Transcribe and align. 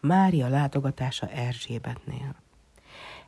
Mária 0.00 0.48
látogatása 0.48 1.26
Erzsébetnél. 1.26 2.34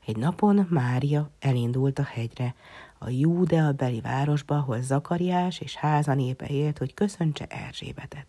Egy 0.06 0.16
napon 0.16 0.66
Mária 0.70 1.30
elindult 1.38 1.98
a 1.98 2.02
hegyre, 2.02 2.54
a 2.98 3.08
Júdea 3.08 3.72
beli 3.72 4.00
városba, 4.00 4.56
ahol 4.56 4.80
Zakariás 4.80 5.60
és 5.60 5.74
háza 5.74 6.14
népe 6.14 6.46
élt, 6.46 6.78
hogy 6.78 6.94
köszöntse 6.94 7.46
Erzsébetet. 7.46 8.26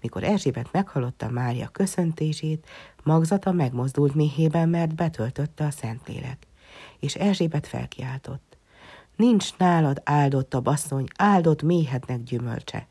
Mikor 0.00 0.24
Erzsébet 0.24 0.72
meghallotta 0.72 1.30
Mária 1.30 1.68
köszöntését, 1.68 2.66
magzata 3.02 3.52
megmozdult 3.52 4.14
méhében, 4.14 4.68
mert 4.68 4.94
betöltötte 4.94 5.64
a 5.64 5.70
Szentlélek. 5.70 6.46
És 6.98 7.14
Erzsébet 7.14 7.66
felkiáltott. 7.66 8.56
Nincs 9.16 9.56
nálad 9.56 10.00
áldott 10.04 10.54
a 10.54 10.60
basszony, 10.60 11.06
áldott 11.16 11.62
méhednek 11.62 12.22
gyümölcse. 12.22 12.86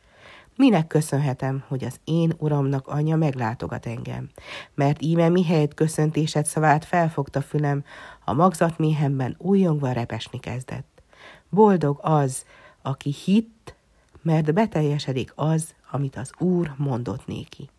Minek 0.60 0.88
köszönhetem, 0.88 1.64
hogy 1.68 1.84
az 1.84 2.00
én 2.04 2.34
uramnak 2.38 2.88
anyja 2.88 3.16
meglátogat 3.16 3.86
engem? 3.86 4.30
Mert 4.74 5.02
íme 5.02 5.30
mihelyt 5.30 5.74
köszöntésed 5.74 6.46
szavát 6.46 6.86
felfogta 6.86 7.42
fülem, 7.42 7.84
a 8.26 8.34
magzat 8.34 8.78
méhemben 8.78 9.36
újongva 9.38 9.92
repesni 9.92 10.40
kezdett. 10.40 11.02
Boldog 11.50 12.00
az, 12.02 12.46
aki 12.82 13.14
hitt, 13.24 13.76
mert 14.22 14.54
beteljesedik 14.54 15.32
az, 15.36 15.74
amit 15.92 16.16
az 16.16 16.32
Úr 16.40 16.74
mondott 16.78 17.28
néki. 17.28 17.70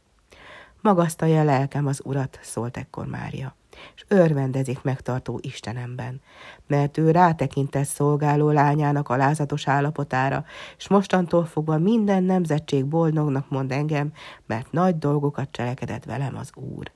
Magasztalja 0.80 1.45
lelkem 1.45 1.87
az 1.87 2.01
Urat, 2.04 2.38
szólt 2.42 2.76
ekkor 2.76 3.06
Mária, 3.06 3.54
és 3.94 4.04
örvendezik 4.08 4.82
megtartó 4.82 5.38
Istenemben, 5.42 6.20
mert 6.66 6.98
ő 6.98 7.10
rátekintett 7.10 7.84
szolgáló 7.84 8.50
lányának 8.50 9.08
alázatos 9.08 9.68
állapotára, 9.68 10.44
és 10.76 10.88
mostantól 10.88 11.44
fogva 11.44 11.78
minden 11.78 12.22
nemzetség 12.22 12.86
boldognak 12.86 13.48
mond 13.48 13.72
engem, 13.72 14.12
mert 14.46 14.72
nagy 14.72 14.98
dolgokat 14.98 15.48
cselekedett 15.50 16.04
velem 16.04 16.36
az 16.36 16.50
Úr. 16.54 16.90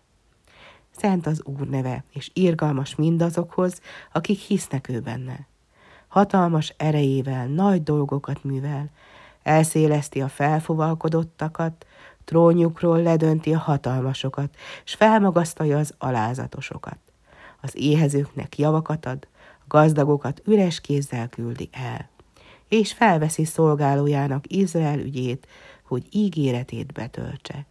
Szent 0.91 1.27
az 1.27 1.43
Úr 1.45 1.69
neve, 1.69 2.05
és 2.11 2.31
irgalmas 2.33 2.95
mindazokhoz, 2.95 3.81
akik 4.13 4.39
hisznek 4.39 4.89
ő 4.89 5.01
benne. 5.01 5.47
Hatalmas 6.09 6.75
erejével 6.77 7.47
nagy 7.47 7.83
dolgokat 7.83 8.45
művel, 8.45 8.91
elszéleszti 9.43 10.21
a 10.21 10.29
felfovalkodottakat, 10.29 11.87
trónjukról 12.25 13.03
ledönti 13.03 13.55
a 13.55 13.59
hatalmasokat, 13.59 14.57
és 14.85 14.95
felmagasztalja 14.95 15.79
az 15.79 15.95
alázatosokat. 15.99 16.99
Az 17.61 17.77
éhezőknek 17.77 18.59
javakat 18.59 19.07
ad, 19.07 19.27
a 19.59 19.65
gazdagokat 19.69 20.43
üres 20.47 20.81
kézzel 20.81 21.29
küldi 21.29 21.69
el, 21.73 22.09
és 22.69 22.93
felveszi 22.93 23.45
szolgálójának 23.45 24.45
Izrael 24.53 24.99
ügyét, 24.99 25.47
hogy 25.83 26.07
ígéretét 26.11 26.93
betöltse. 26.93 27.67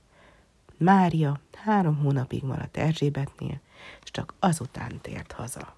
Mária 0.78 1.40
három 1.54 1.98
hónapig 1.98 2.44
maradt 2.44 2.78
Erzsébetnél, 2.78 3.60
és 4.04 4.12
csak 4.12 4.34
azután 4.40 5.00
tért 5.02 5.32
haza. 5.32 5.76